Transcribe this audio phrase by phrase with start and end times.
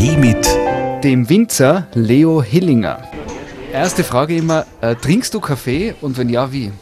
[0.00, 3.02] Kaffee mit dem Winzer Leo Hillinger.
[3.70, 6.72] Erste Frage immer, äh, trinkst du Kaffee und wenn ja, wie?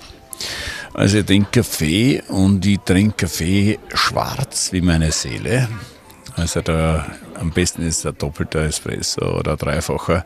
[0.94, 5.68] Also ich trinke Kaffee und ich trinke Kaffee schwarz wie meine Seele.
[6.36, 10.24] Also da am besten ist ein doppelter Espresso oder ein dreifacher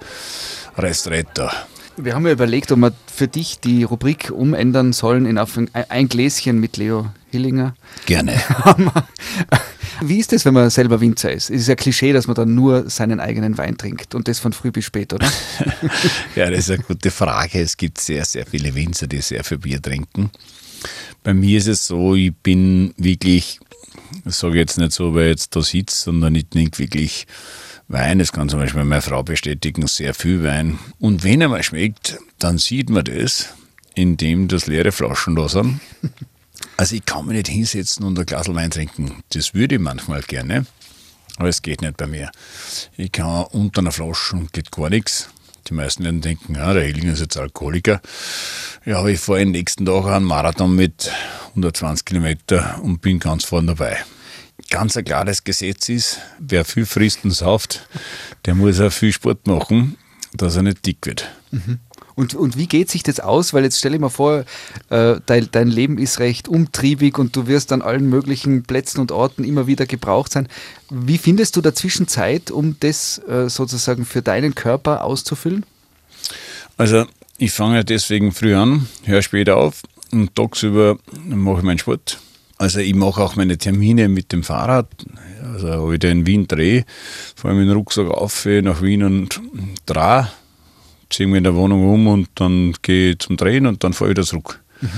[0.76, 1.48] Restretto.
[1.96, 6.60] Wir haben ja überlegt, ob wir für dich die Rubrik umändern sollen in ein Gläschen
[6.60, 7.74] mit Leo Hillinger.
[8.04, 8.34] Gerne.
[10.08, 11.50] Wie ist es, wenn man selber Winzer ist?
[11.50, 14.52] Es ist ja Klischee, dass man dann nur seinen eigenen Wein trinkt und das von
[14.52, 15.30] früh bis spät, oder?
[16.36, 17.60] ja, das ist eine gute Frage.
[17.60, 20.30] Es gibt sehr, sehr viele Winzer, die sehr viel Bier trinken.
[21.22, 23.60] Bei mir ist es so, ich bin wirklich,
[24.24, 27.26] das sage ich jetzt nicht so, weil ich jetzt da sitze, sondern ich trinke wirklich
[27.88, 28.18] Wein.
[28.18, 30.78] Das kann zum Beispiel meine Frau bestätigen, sehr viel Wein.
[30.98, 33.50] Und wenn er mal schmeckt, dann sieht man das,
[33.94, 35.80] indem das leere Flaschen da sind.
[36.82, 39.22] Also ich kann mich nicht hinsetzen und ein Glas Wein trinken.
[39.28, 40.66] Das würde ich manchmal gerne,
[41.36, 42.32] aber es geht nicht bei mir.
[42.96, 45.28] Ich kann unter einer Flasche geht gar nichts.
[45.68, 48.00] Die meisten werden denken, ja, der Hellinger ist jetzt Alkoholiker.
[48.84, 51.08] Ja, aber ich fahre den nächsten Tag einen Marathon mit
[51.50, 53.98] 120 Kilometer und bin ganz vorne dabei.
[54.68, 57.88] Ganz ein klares Gesetz ist, wer viel frisst und sauft,
[58.44, 59.96] der muss auch viel Sport machen,
[60.32, 61.30] dass er nicht dick wird.
[61.52, 61.78] Mhm.
[62.14, 63.54] Und, und wie geht sich das aus?
[63.54, 64.44] Weil jetzt stelle ich mir vor,
[64.90, 69.12] äh, dein, dein Leben ist recht umtriebig und du wirst an allen möglichen Plätzen und
[69.12, 70.48] Orten immer wieder gebraucht sein.
[70.90, 75.64] Wie findest du dazwischen Zeit, um das äh, sozusagen für deinen Körper auszufüllen?
[76.76, 77.06] Also
[77.38, 82.18] ich fange deswegen früh an, höre später auf und tagsüber mache ich meinen Sport.
[82.58, 84.86] Also ich mache auch meine Termine mit dem Fahrrad.
[85.52, 86.84] Also wenn ich in Wien drehe,
[87.34, 89.40] fahre ich dem Rucksack auf nach Wien und
[89.86, 90.28] drehe
[91.12, 94.10] ziehe mich in der Wohnung um und dann gehe ich zum Drehen und dann fahre
[94.10, 94.60] ich wieder zurück.
[94.80, 94.88] Mhm.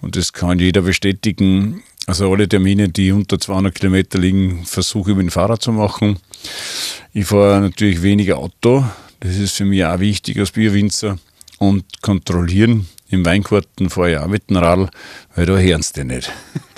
[0.00, 1.82] Und das kann jeder bestätigen.
[2.06, 6.18] Also alle Termine, die unter 200 Kilometer liegen, versuche ich mit dem Fahrrad zu machen.
[7.12, 8.84] Ich fahre natürlich weniger Auto.
[9.20, 11.18] Das ist für mich auch wichtig als Bierwinzer.
[11.58, 12.86] Und kontrollieren.
[13.10, 14.88] Im Weingarten fahre ich auch mit dem Radl,
[15.34, 16.30] weil da hören sie nicht,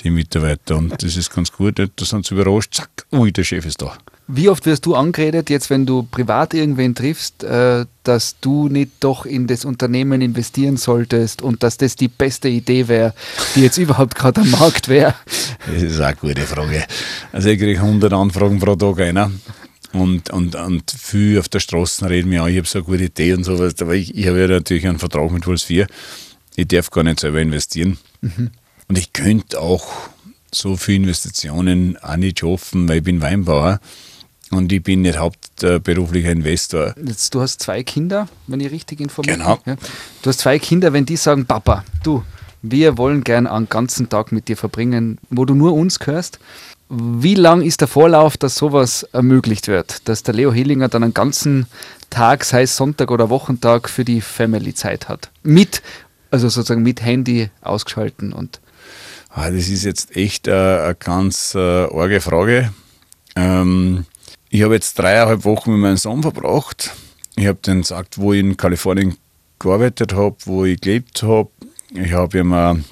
[0.04, 0.76] die Mitarbeiter.
[0.76, 1.78] Und das ist ganz gut.
[1.78, 3.96] Da sind sie überrascht, zack, ui, der Chef ist da.
[4.32, 8.92] Wie oft wirst du angeredet, jetzt wenn du privat irgendwen triffst, äh, dass du nicht
[9.00, 13.12] doch in das Unternehmen investieren solltest und dass das die beste Idee wäre,
[13.56, 15.16] die jetzt überhaupt gerade am Markt wäre?
[15.66, 16.84] Das ist eine gute Frage.
[17.32, 19.32] Also ich kriege 100 Anfragen pro Tag einer.
[19.92, 23.04] Und, und, und viel auf der Straße reden mir an, ich habe so eine gute
[23.04, 23.74] Idee und sowas.
[23.80, 25.86] Aber ich, ich habe ja natürlich einen Vertrag mit Wolfs 4.
[26.56, 27.98] Ich darf gar nicht selber investieren.
[28.20, 28.50] Mhm.
[28.88, 29.86] Und ich könnte auch
[30.52, 33.80] so viele Investitionen auch nicht schaffen, weil ich bin Weinbauer.
[34.50, 36.94] Und ich bin nicht hauptberuflicher Investor.
[37.04, 39.46] Jetzt, du hast zwei Kinder, wenn ich richtig informiert bin.
[39.46, 39.60] Genau.
[39.64, 39.76] Ja.
[40.22, 42.24] Du hast zwei Kinder, wenn die sagen, Papa, du,
[42.62, 46.40] wir wollen gern einen ganzen Tag mit dir verbringen, wo du nur uns gehörst.
[46.92, 50.08] Wie lang ist der Vorlauf, dass sowas ermöglicht wird?
[50.08, 51.66] Dass der Leo Hillinger dann einen ganzen
[52.10, 55.30] Tag, sei es Sonntag oder Wochentag, für die Family Zeit hat?
[55.44, 55.82] Mit,
[56.32, 58.60] also sozusagen mit Handy ausgeschalten und.
[59.28, 62.72] Ah, das ist jetzt echt äh, eine ganz äh, arge Frage.
[63.36, 64.04] Ähm,
[64.48, 66.90] ich habe jetzt dreieinhalb Wochen mit meinem Sohn verbracht.
[67.36, 69.16] Ich habe den gesagt, wo ich in Kalifornien
[69.60, 71.50] gearbeitet habe, wo ich gelebt habe.
[71.94, 72.84] Ich habe ihm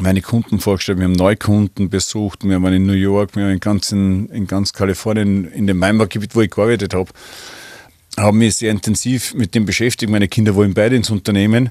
[0.00, 3.60] meine Kunden vorgestellt, wir haben Neukunden besucht, wir waren in New York, wir waren in
[3.60, 7.10] ganz, in, in ganz Kalifornien, in dem Weinbaugebiet, wo ich gearbeitet habe.
[8.16, 10.10] Habe mich sehr intensiv mit dem beschäftigt.
[10.10, 11.70] Meine Kinder wollen beide ins Unternehmen.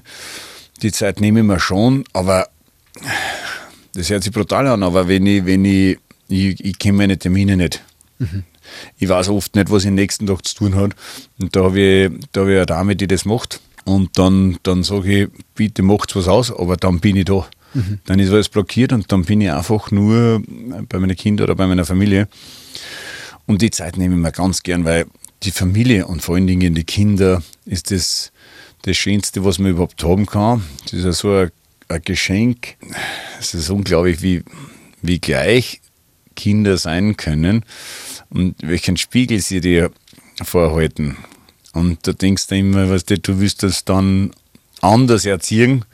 [0.82, 2.48] Die Zeit nehme ich mir schon, aber
[3.94, 5.98] das hört sich brutal an, aber wenn ich, wenn ich,
[6.28, 7.82] ich, ich kenne meine Termine nicht.
[8.18, 8.44] Mhm
[8.98, 10.92] ich weiß oft nicht, was ich nächsten Tag zu tun hat.
[11.38, 13.60] Und da habe ich, da hab ich eine Dame, die das macht.
[13.84, 17.46] Und dann, dann sage ich, bitte macht was aus, aber dann bin ich da.
[18.04, 20.42] Dann ist alles blockiert und dann bin ich einfach nur
[20.88, 22.28] bei meinen Kindern oder bei meiner Familie.
[23.46, 25.06] Und die Zeit nehme ich mir ganz gern, weil
[25.42, 28.32] die Familie und vor allen Dingen die Kinder ist das,
[28.82, 30.64] das Schönste, was man überhaupt haben kann.
[30.84, 31.50] Das ist ja so ein,
[31.88, 32.76] ein Geschenk.
[33.38, 34.42] Es ist unglaublich, wie,
[35.02, 35.80] wie gleich
[36.36, 37.64] Kinder sein können
[38.30, 39.90] und welchen Spiegel sie dir
[40.42, 41.16] vorhalten.
[41.72, 44.32] Und da denkst du immer, weißt du, du willst das dann
[44.80, 45.84] anders erziehen,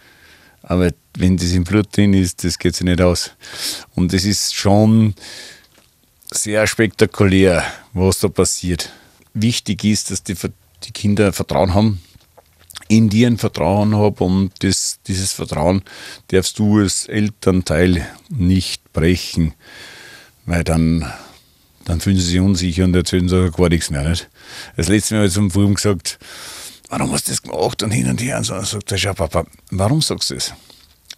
[0.62, 3.32] aber wenn das im Blut drin ist, das geht sich nicht aus.
[3.94, 5.14] Und es ist schon
[6.30, 8.90] sehr spektakulär, was da passiert.
[9.34, 10.34] Wichtig ist, dass die,
[10.84, 12.00] die Kinder Vertrauen haben,
[12.88, 15.82] in dir ein Vertrauen haben und das, dieses Vertrauen
[16.28, 19.54] darfst du als Elternteil nicht brechen,
[20.44, 21.10] weil dann
[21.86, 24.02] dann fühlen sie sich unsicher und erzählen sogar gar nichts mehr.
[24.02, 24.28] Nicht?
[24.76, 26.18] Das letzte Mal habe ich zum Wurm gesagt,
[26.88, 28.38] warum hast du das gemacht und hin und her.
[28.38, 30.52] Und so sagt er, schau Papa, warum sagst du das?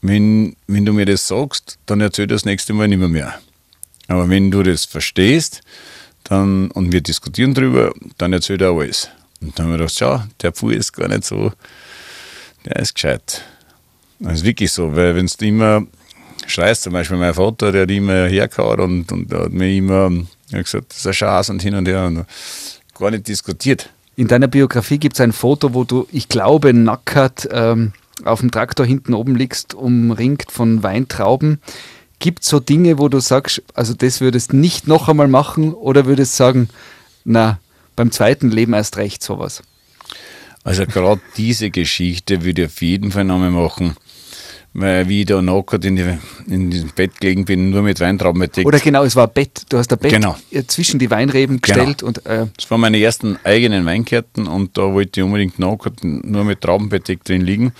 [0.00, 3.34] Wenn, wenn du mir das sagst, dann erzähl das nächste Mal nicht mehr, mehr.
[4.06, 5.60] Aber wenn du das verstehst,
[6.24, 9.08] dann, und wir diskutieren drüber, dann erzählt er alles.
[9.40, 11.52] Und dann haben wir gedacht, schau, der Pfuhl ist gar nicht so,
[12.64, 13.42] der ist gescheit.
[14.18, 15.86] Das ist wirklich so, weil wenn du immer
[16.46, 20.10] schreist, zum Beispiel mein Vater, der hat immer hergehauen und, und hat mir immer
[20.52, 22.24] hat gesagt, das ist ein Schatz und hin und her und
[22.98, 23.90] gar nicht diskutiert.
[24.16, 27.92] In deiner Biografie gibt es ein Foto, wo du, ich glaube, nackert ähm,
[28.24, 31.60] auf dem Traktor hinten oben liegst, umringt von Weintrauben.
[32.18, 36.06] Gibt es so Dinge, wo du sagst, also das würdest nicht noch einmal machen oder
[36.06, 36.68] würdest sagen,
[37.24, 37.60] na,
[37.94, 39.62] beim zweiten Leben erst recht sowas?
[40.64, 43.96] Also gerade diese Geschichte würde ich auf jeden Fall nochmal machen
[44.74, 46.04] wie ich da nackert in, die,
[46.46, 48.66] in dem Bett gelegen bin, nur mit Weintrauben bedeckt.
[48.66, 49.62] Oder genau, es war ein Bett.
[49.70, 50.36] Du hast ein Bett Genau.
[50.68, 51.76] zwischen die Weinreben Genau.
[51.78, 56.04] gestellt und äh, Das waren meine ersten eigenen Weinkärten und da wollte ich unbedingt nackert
[56.04, 57.72] nur mit Trauben bedeckt drin liegen.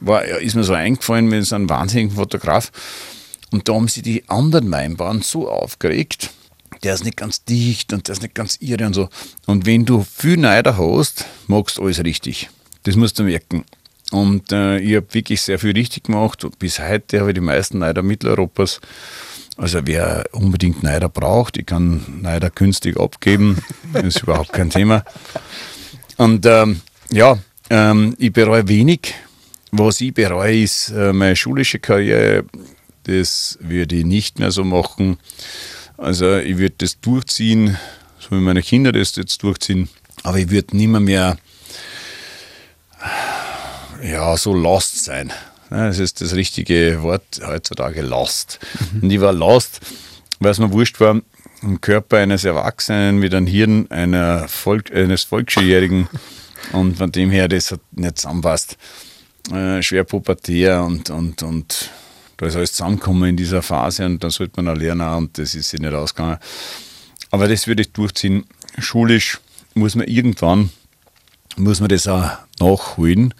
[0.00, 2.70] War, ist mir so eingefallen mit so einem wahnsinnigen Fotograf.
[3.50, 6.30] Und da haben sich die anderen Weinbauern so aufgeregt,
[6.82, 9.08] der ist nicht ganz dicht und der ist nicht ganz irre und so.
[9.46, 12.50] Und wenn du viel Neider hast, magst du alles richtig.
[12.82, 13.64] Das musst du merken.
[14.12, 16.44] Und äh, ich habe wirklich sehr viel richtig gemacht.
[16.44, 18.80] Und bis heute habe ich die meisten Neider Mitteleuropas.
[19.56, 23.58] Also wer unbedingt Neider braucht, ich kann Neider günstig abgeben.
[23.92, 25.02] Das ist überhaupt kein Thema.
[26.18, 26.80] Und ähm,
[27.10, 27.38] ja,
[27.70, 29.14] ähm, ich bereue wenig.
[29.72, 32.44] Was ich bereue, ist äh, meine schulische Karriere.
[33.04, 35.18] Das würde ich nicht mehr so machen.
[35.96, 37.78] Also ich würde das durchziehen,
[38.18, 39.88] so wie meine Kinder das jetzt durchziehen.
[40.22, 41.38] Aber ich würde nimmer mehr
[44.06, 45.32] ja, so lost sein.
[45.70, 48.60] Das ist das richtige Wort heutzutage, lost.
[49.02, 49.80] Und ich war lost,
[50.38, 51.20] weil es mir wurscht war,
[51.62, 56.08] im Körper eines Erwachsenen mit einem Hirn einer Volk, eines Volksschuljährigen
[56.72, 58.76] und von dem her, das hat nicht zusammenpasst.
[59.52, 61.90] Äh, schwer pubertär und, und, und
[62.36, 65.54] da ist alles zusammengekommen in dieser Phase und dann sollte man auch lernen und das
[65.54, 66.38] ist sich nicht ausgegangen.
[67.30, 68.44] Aber das würde ich durchziehen.
[68.78, 69.40] Schulisch
[69.74, 70.70] muss man irgendwann,
[71.56, 72.30] muss man das auch
[72.60, 73.34] nachholen.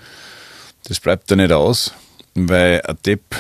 [0.89, 1.93] Das bleibt da nicht aus,
[2.35, 3.35] weil ein Depp,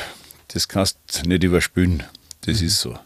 [0.49, 2.03] das kannst du nicht überspülen.
[2.45, 2.99] Das ist so.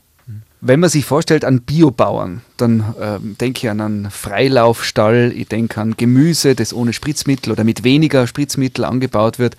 [0.62, 5.81] Wenn man sich vorstellt an Biobauern, dann ähm, denke ich an einen Freilaufstall, ich denke
[5.81, 9.56] an Gemüse, das ohne Spritzmittel oder mit weniger Spritzmittel angebaut wird.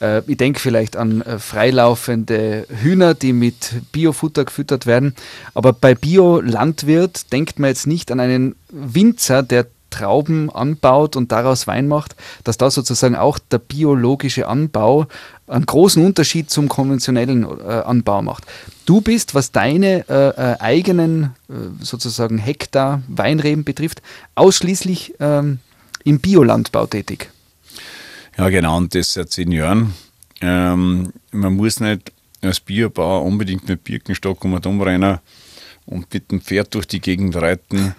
[0.00, 5.14] Äh, ich denke vielleicht an äh, freilaufende Hühner, die mit Biofutter gefüttert werden.
[5.54, 9.66] Aber bei Biolandwirt denkt man jetzt nicht an einen Winzer, der
[9.96, 15.06] Trauben anbaut und daraus Wein macht, dass da sozusagen auch der biologische Anbau
[15.46, 18.44] einen großen Unterschied zum konventionellen äh, Anbau macht.
[18.84, 24.02] Du bist, was deine äh, äh, eigenen äh, sozusagen Hektar Weinreben betrifft,
[24.34, 25.60] ausschließlich ähm,
[26.04, 27.30] im Biolandbau tätig.
[28.36, 29.94] Ja, genau, und das seit zehn Jahren.
[30.42, 32.12] Ähm, man muss nicht
[32.42, 35.18] als Biobauer unbedingt mit Birkenstock und umrennen
[35.86, 37.94] und mit dem Pferd durch die Gegend reiten,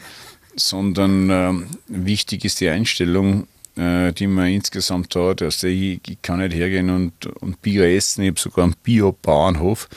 [0.60, 5.42] sondern ähm, wichtig ist die Einstellung, äh, die man insgesamt hat.
[5.42, 8.24] Also ich, ich kann nicht hergehen und, und Bio essen.
[8.24, 9.88] Ich habe sogar einen Bio-Bauernhof,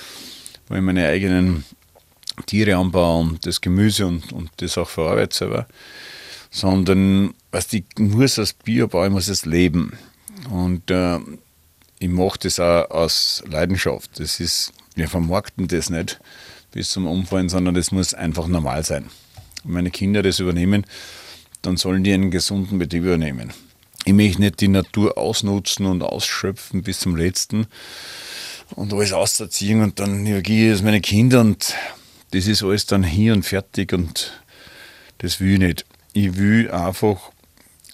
[0.69, 1.65] wo ich meine eigenen
[2.47, 5.67] Tiere anbaue und das Gemüse und, und das auch verarbeite selber.
[6.51, 9.93] Sondern was ich muss als Biobauer, ich muss es leben.
[10.51, 11.19] Und äh,
[11.99, 14.19] ich mache das auch aus Leidenschaft.
[14.19, 16.21] Das ist, wir vermarkten das nicht
[16.73, 19.11] bis zum Umfallen, sondern das muss einfach normal sein.
[19.65, 20.87] Meine Kinder das übernehmen,
[21.63, 23.53] dann sollen die einen gesunden Betrieb übernehmen.
[24.05, 27.67] Ich möchte nicht die Natur ausnutzen und ausschöpfen bis zum Letzten
[28.77, 31.75] und alles ausziehen und dann übergebe ich es meine Kinder und
[32.31, 34.33] das ist alles dann hier und fertig und
[35.19, 35.87] das will ich nicht.
[36.13, 37.31] Ich will einfach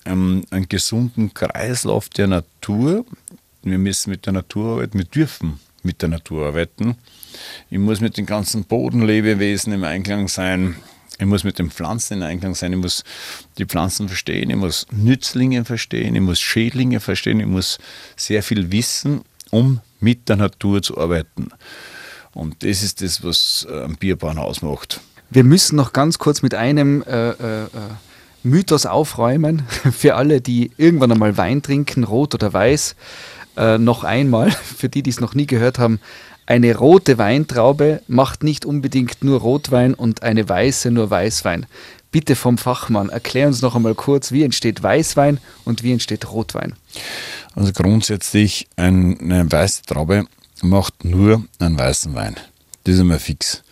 [0.04, 3.04] ähm, einen gesunden Kreislauf der Natur.
[3.62, 6.96] Wir müssen mit der Natur arbeiten, wir dürfen mit der Natur arbeiten.
[7.70, 10.76] Ich muss mit den ganzen Bodenlebewesen im Einklang sein.
[11.18, 12.72] Ich muss mit den Pflanzen in Einklang sein.
[12.72, 13.04] Ich muss
[13.58, 14.50] die Pflanzen verstehen.
[14.50, 16.14] Ich muss Nützlinge verstehen.
[16.14, 17.40] Ich muss Schädlinge verstehen.
[17.40, 17.78] Ich muss
[18.16, 21.48] sehr viel wissen, um mit der Natur zu arbeiten.
[22.34, 25.00] Und das ist das, was äh, ein Bierbahn ausmacht.
[25.30, 27.68] Wir müssen noch ganz kurz mit einem äh, äh, äh,
[28.42, 32.94] Mythos aufräumen für alle, die irgendwann einmal Wein trinken, rot oder weiß.
[33.56, 35.98] Äh, noch einmal, für die, die es noch nie gehört haben,
[36.46, 41.66] eine rote Weintraube macht nicht unbedingt nur Rotwein und eine weiße nur Weißwein.
[42.12, 46.74] Bitte vom Fachmann, erklär uns noch einmal kurz, wie entsteht Weißwein und wie entsteht Rotwein.
[47.54, 50.26] Also grundsätzlich ein- eine weiße Traube
[50.62, 52.36] macht nur einen weißen Wein.
[52.84, 53.62] Das ist einmal fix.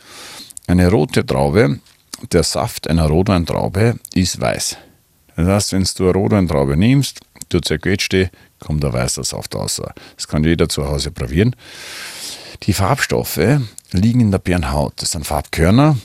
[0.66, 1.78] Eine rote Traube,
[2.32, 4.76] der Saft einer Rotweintraube ist weiß.
[5.36, 8.28] Das heißt, wenn du eine Rotweintraube nimmst, du zerquetscht die,
[8.60, 9.80] kommt ein weißer Saft raus.
[10.16, 11.54] Das kann jeder zu Hause probieren.
[12.62, 13.60] Die Farbstoffe
[13.92, 14.94] liegen in der Bärenhaut.
[14.96, 15.96] Das sind Farbkörner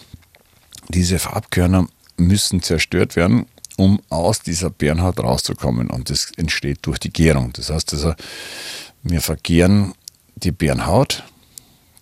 [0.89, 1.87] diese Farbkörner
[2.17, 3.45] müssen zerstört werden,
[3.77, 5.89] um aus dieser Bärenhaut rauszukommen.
[5.89, 7.53] Und das entsteht durch die Gärung.
[7.53, 8.13] Das heißt also,
[9.03, 9.93] wir vergären
[10.35, 11.23] die Bärenhaut,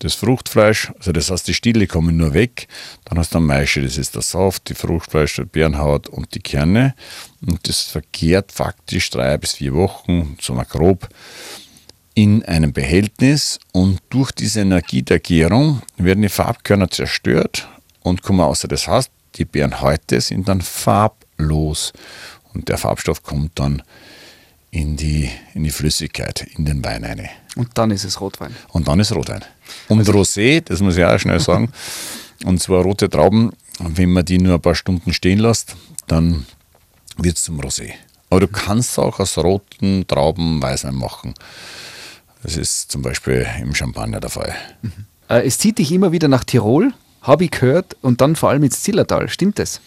[0.00, 2.68] das Fruchtfleisch, also das heißt, die Stiele kommen nur weg.
[3.04, 6.94] Dann hast du Maische, das ist der Saft, die Fruchtfleisch, die Bärenhaut und die Kerne.
[7.44, 11.08] Und das vergärt faktisch drei bis vier Wochen, so mal grob,
[12.18, 13.60] in einem Behältnis.
[13.72, 17.68] Und durch diese Energie der Gärung werden die Farbkörner zerstört
[18.02, 18.66] und kommen außer.
[18.66, 21.92] Das heißt, die Bärenhäute sind dann farblos.
[22.52, 23.84] Und der Farbstoff kommt dann
[24.72, 27.28] in die, in die Flüssigkeit, in den Wein rein.
[27.54, 28.56] Und dann ist es Rotwein.
[28.70, 29.44] Und dann ist Rotwein.
[29.86, 31.70] Und also Rosé, das muss ich auch schnell sagen,
[32.44, 35.76] und zwar rote Trauben, wenn man die nur ein paar Stunden stehen lässt,
[36.08, 36.46] dann
[37.16, 37.92] wird es zum Rosé.
[38.28, 41.34] Aber du kannst auch aus roten Trauben Weißwein machen.
[42.42, 44.54] Das ist zum Beispiel im Champagner der Fall.
[44.82, 44.92] Mhm.
[45.28, 46.92] Äh, es zieht dich immer wieder nach Tirol,
[47.22, 49.28] habe ich gehört, und dann vor allem ins Zillertal.
[49.28, 49.80] Stimmt das?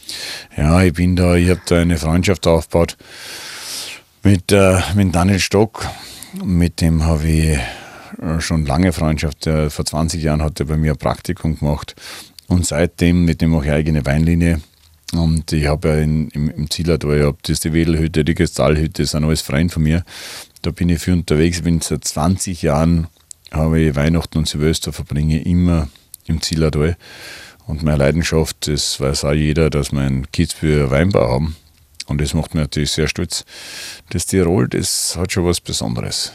[0.55, 2.97] Ja, ich bin da, ich habe da eine Freundschaft aufgebaut
[4.23, 5.87] mit, äh, mit Daniel Stock.
[6.43, 7.57] Mit dem habe ich
[8.21, 9.43] äh, schon lange Freundschaft.
[9.43, 11.95] Vor 20 Jahren hat er bei mir ein Praktikum gemacht
[12.47, 14.61] und seitdem mit dem auch eigene Weinlinie.
[15.13, 19.03] Und ich habe ja in, im, im Zillertal, ich habe das die Wedelhütte, die Kristallhütte,
[19.03, 20.03] das sind alles Freunde von mir.
[20.61, 23.07] Da bin ich viel unterwegs, ich bin seit 20 Jahren,
[23.51, 25.87] habe ich Weihnachten und Silvester verbringe immer
[26.25, 26.97] im Zillertal.
[27.65, 31.55] Und meine Leidenschaft, das weiß auch jeder, dass wir einen Kitzbühler Weinbau haben.
[32.07, 33.45] Und das macht mich natürlich sehr stolz.
[34.09, 36.31] Das Tirol, das hat schon was Besonderes.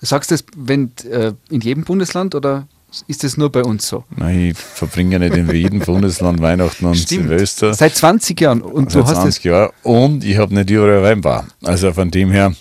[0.00, 2.68] Sagst du das wenn, äh, in jedem Bundesland oder
[3.08, 4.04] ist das nur bei uns so?
[4.16, 7.28] Nein, ich verbringe nicht in jedem Bundesland Weihnachten und Stimmt.
[7.28, 7.74] Silvester.
[7.74, 8.62] Seit 20 Jahren.
[8.62, 9.72] Und Seit du hast 20 Jahren.
[9.82, 11.44] Und ich habe nicht überall Weinbau.
[11.62, 12.54] Also von dem her,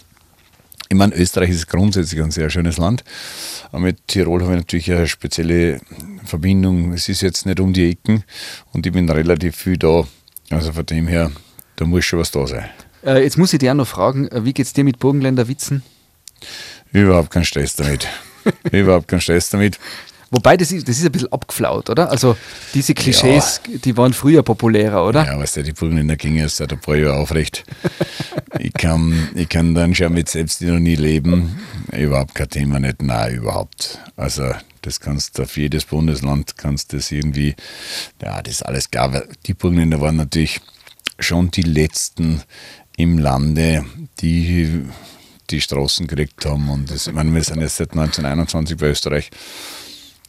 [0.89, 3.03] ich meine, Österreich ist grundsätzlich ein sehr schönes Land.
[3.71, 5.79] Aber mit Tirol habe ich natürlich eine spezielle
[6.23, 6.93] Verbindung.
[6.93, 8.23] Es ist jetzt nicht um die Ecken
[8.71, 10.03] und ich bin relativ viel da.
[10.51, 11.31] Also von dem her,
[11.75, 12.69] da muss schon was da sein.
[13.03, 15.47] Äh, jetzt muss ich dir auch noch fragen, äh, wie geht es dir mit Burgenländer
[15.47, 15.83] Witzen?
[16.91, 18.07] Überhaupt keinen Stress damit.
[18.71, 19.79] Überhaupt keinen Stress damit.
[20.35, 22.11] Wobei, das ist, das ist ein bisschen abgeflaut, oder?
[22.11, 22.35] Also
[22.73, 23.77] diese Klischees, ja.
[23.77, 25.25] die waren früher populärer, oder?
[25.25, 27.63] Ja, weißt du, die Burgenländer gingen erst seit ein paar Jahren aufrecht.
[28.59, 31.57] ich, kann, ich kann dann schon mit Selbstironie leben.
[31.93, 33.97] Überhaupt kein Thema, nicht, nein, überhaupt.
[34.17, 34.51] Also
[34.81, 37.55] das kannst du auf jedes Bundesland, kannst das irgendwie,
[38.21, 39.23] ja, das ist alles klar.
[39.45, 40.59] Die Burgenländer waren natürlich
[41.17, 42.41] schon die letzten
[42.97, 43.85] im Lande,
[44.19, 44.83] die
[45.49, 46.67] die Straßen gekriegt haben.
[46.67, 49.31] Und das, ich meine, wir sind jetzt seit 1921 bei Österreich.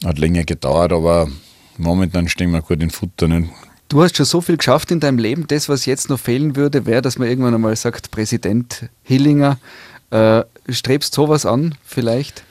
[0.03, 1.27] Hat länger gedauert, aber
[1.77, 3.27] momentan stehen wir gut in Futter.
[3.27, 3.49] Nicht?
[3.89, 5.47] Du hast schon so viel geschafft in deinem Leben.
[5.47, 9.57] Das, was jetzt noch fehlen würde, wäre, dass man irgendwann einmal sagt, Präsident Hillinger,
[10.11, 12.43] äh, strebst sowas an, vielleicht?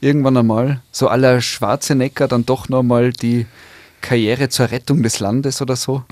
[0.00, 3.46] Irgendwann einmal, so aller Schwarzenegger, dann doch nochmal die
[4.00, 6.04] Karriere zur Rettung des Landes oder so?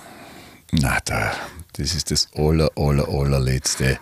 [0.73, 1.32] Na, da,
[1.75, 3.99] das ist das aller, aller, allerletzte,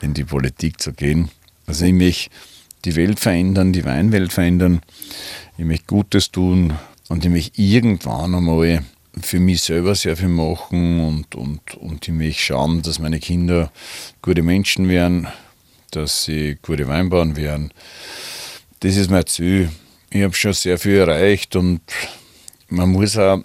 [0.00, 1.30] in die Politik zu gehen.
[1.66, 2.30] Also ich möchte
[2.84, 4.80] die Welt verändern, die Weinwelt verändern.
[5.56, 6.74] Ich möchte Gutes tun
[7.08, 8.84] und ich möchte irgendwann einmal
[9.20, 13.70] für mich selber sehr viel machen und, und, und ich möchte schauen, dass meine Kinder
[14.22, 15.28] gute Menschen werden,
[15.90, 17.72] dass sie gute Weinbauern werden.
[18.80, 19.70] Das ist mein Ziel.
[20.10, 21.80] Ich habe schon sehr viel erreicht und
[22.68, 23.42] man muss auch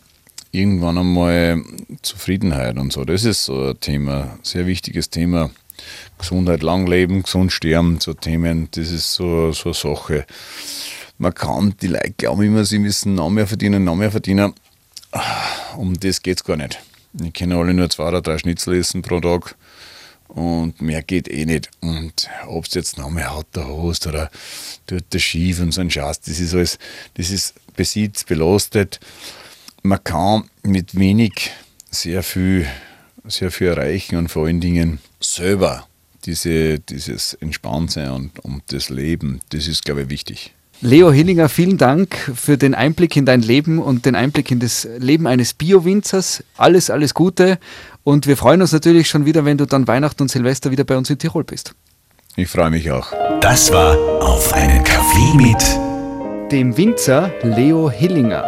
[0.52, 1.62] irgendwann einmal
[2.02, 3.04] Zufriedenheit und so.
[3.04, 5.52] Das ist so ein Thema, sehr wichtiges Thema.
[6.18, 10.26] Gesundheit, Langleben, gesund sterben, so Themen, das ist so, so eine Sache.
[11.18, 14.54] Man kann, die Leute glauben immer, sie müssen noch mehr verdienen, noch mehr verdienen.
[15.78, 16.80] Um das geht es gar nicht.
[17.24, 19.56] Ich kann alle nur zwei oder drei Schnitzel essen pro Tag
[20.28, 21.70] und mehr geht eh nicht.
[21.82, 24.30] Und ob du jetzt noch mehr Auto hast oder
[24.86, 26.78] tut der schief und so ein Schatz, das ist alles,
[27.16, 29.00] das ist Besitz, belastet
[29.88, 31.52] man kann mit wenig
[31.90, 32.68] sehr viel,
[33.26, 35.88] sehr viel erreichen und vor allen Dingen selber
[36.26, 40.54] diese, dieses Entspanntsein und, und das Leben, das ist, glaube ich, wichtig.
[40.82, 44.88] Leo Hillinger, vielen Dank für den Einblick in dein Leben und den Einblick in das
[45.00, 46.44] Leben eines Bio-Winzers.
[46.56, 47.58] Alles, alles Gute
[48.04, 50.96] und wir freuen uns natürlich schon wieder, wenn du dann Weihnachten und Silvester wieder bei
[50.96, 51.74] uns in Tirol bist.
[52.36, 53.12] Ich freue mich auch.
[53.42, 58.44] Das war auf einen Kaffee mit dem Winzer Leo Hillinger.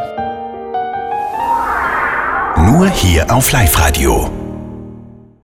[2.57, 4.38] Nur hier auf Live-Radio.